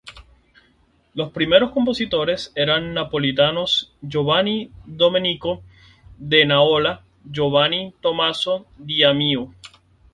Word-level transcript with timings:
Los 1.13 1.31
primeros 1.31 1.69
compositores 1.73 2.51
eran 2.55 2.95
napolitanos: 2.95 3.93
Giovanni 4.01 4.71
Domenico 4.87 5.61
da 6.17 6.43
Nola 6.43 7.03
y 7.23 7.29
Giovanni 7.31 7.93
Tomaso 8.01 8.65
di 8.79 9.03
Maio. 9.03 9.51